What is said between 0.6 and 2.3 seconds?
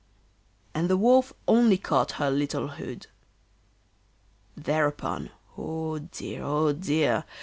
and the Wolf only caught